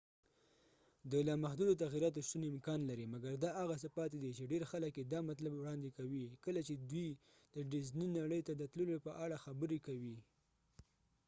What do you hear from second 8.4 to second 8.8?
ته د